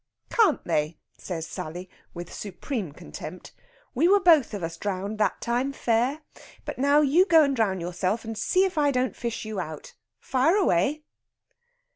[0.31, 3.51] "Can't they?" says Sally, with supreme contempt.
[3.93, 6.21] "We were both of us drowned that time fair.
[6.65, 9.93] But now you go and drown yourself, and see if I don't fish you out.
[10.19, 11.03] Fire away!"